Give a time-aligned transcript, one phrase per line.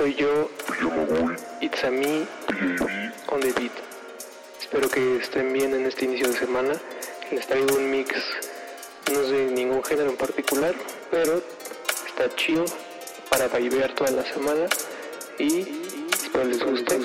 [0.00, 0.48] Soy yo,
[1.60, 2.26] It's a me,
[3.28, 3.70] on the beat.
[4.58, 6.72] Espero que estén bien en este inicio de semana.
[7.30, 8.16] Les traigo un mix,
[9.12, 10.74] no es de ningún género en particular,
[11.10, 11.42] pero
[12.06, 12.64] está chido
[13.28, 14.68] para vibear toda la semana
[15.38, 15.68] y
[16.10, 16.98] espero les guste.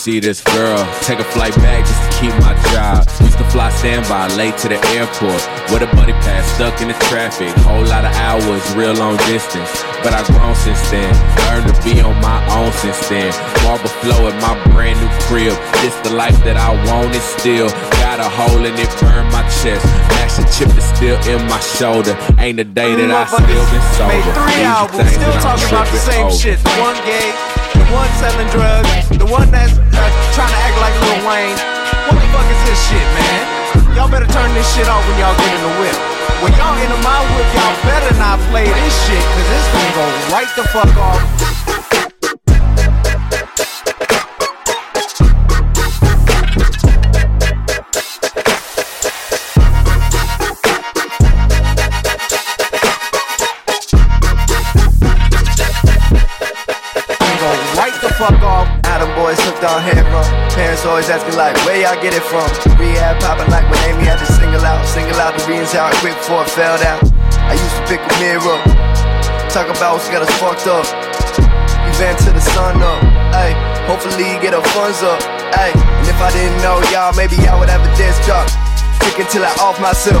[0.00, 0.80] See this girl.
[1.02, 3.04] Take a flight back just to keep my job.
[3.20, 6.96] Used to fly standby late to the airport with a buddy pass stuck in the
[7.12, 7.52] traffic.
[7.68, 9.68] Whole lot of hours, real long distance.
[10.00, 11.12] But I've grown since then.
[11.52, 13.28] Learned to be on my own since then.
[13.60, 15.52] Marble flow in my brand new crib.
[15.84, 17.68] This the life that I wanted still.
[18.00, 19.84] Got a hole in it, burn my chest.
[20.16, 22.16] Master chip is still in my shoulder.
[22.40, 24.16] Ain't a day that I still been sober.
[24.16, 26.40] Made three albums, still talking about the same over.
[26.40, 26.56] shit.
[26.80, 27.28] One gay,
[27.80, 31.56] the one selling drugs, the one that's uh, trying to act like Lil Wayne.
[32.12, 33.44] What the fuck is this shit, man?
[33.96, 35.96] Y'all better turn this shit off when y'all get in the whip.
[36.44, 40.06] When y'all in my whip, y'all better not play this shit, cause it's gonna go
[40.32, 41.59] right the fuck off.
[58.20, 58.68] Fuck off.
[58.84, 59.80] Adam boys hooked on
[60.12, 60.28] rum.
[60.52, 62.44] Parents always ask me like, where y'all get it from?
[62.76, 64.84] Rehab popping like when Amy had to single out.
[64.84, 67.00] Single out the beans out quick before it fell down.
[67.48, 68.60] I used to pick a mirror.
[69.48, 70.84] Talk about what's got us fucked up.
[71.96, 73.00] Event to the sun up.
[73.32, 73.56] Hey,
[73.88, 75.24] hopefully you get her funds up.
[75.56, 78.44] Hey, and if I didn't know y'all, maybe I would have a disc drop.
[79.00, 80.20] Kick until I off myself.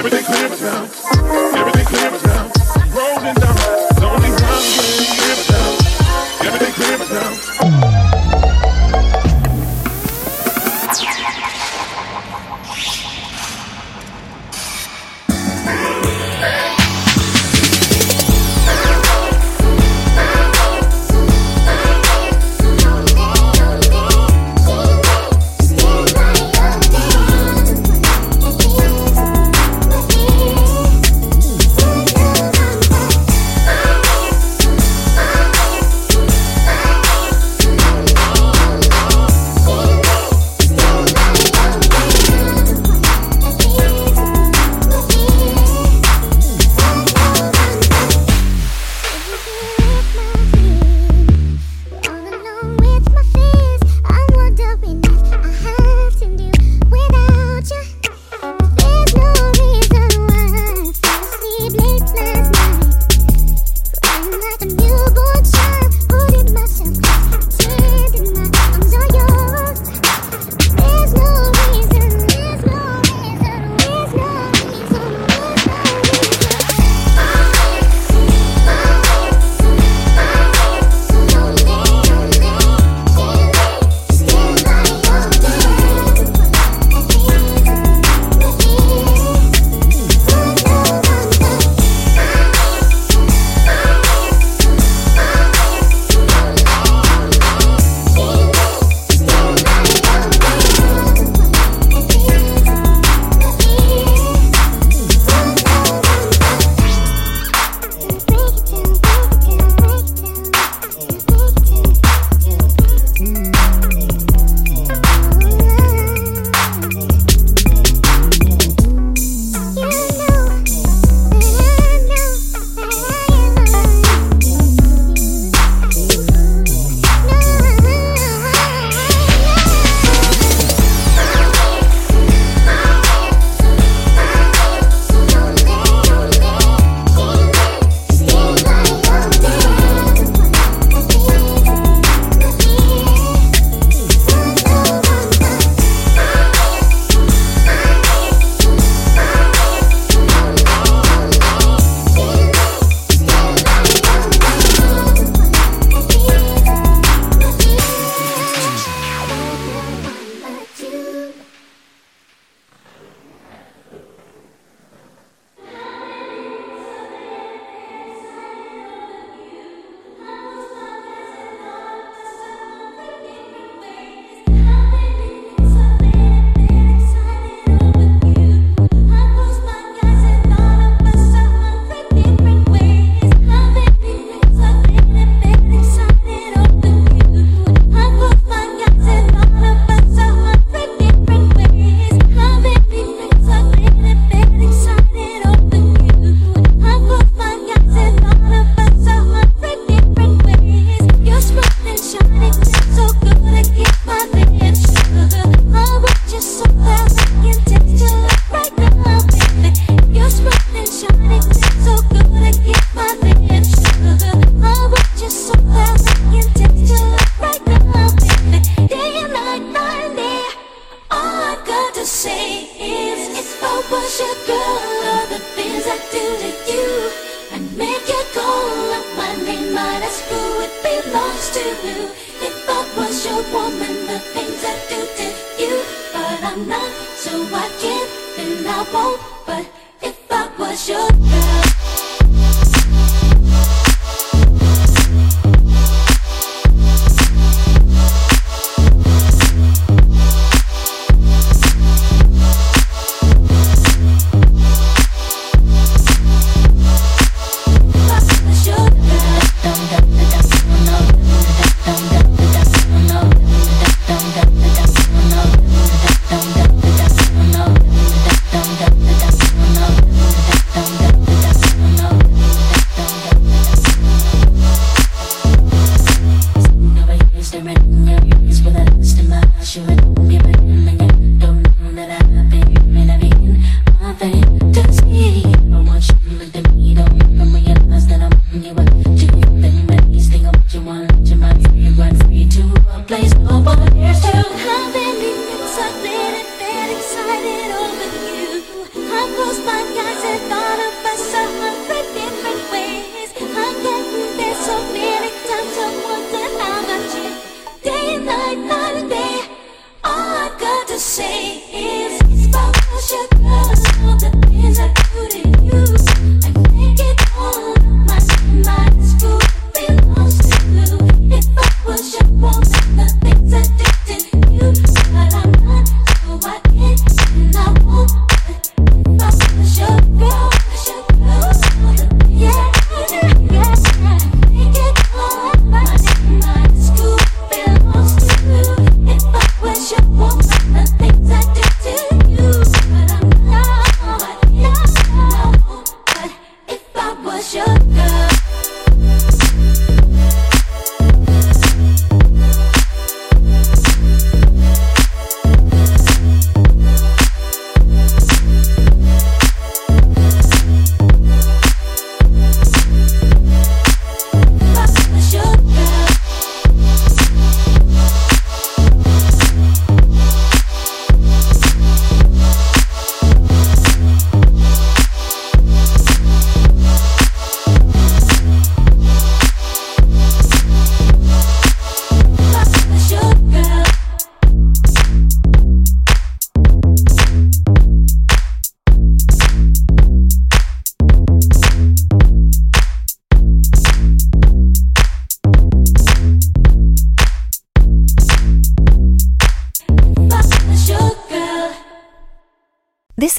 [0.00, 1.39] everything clear now.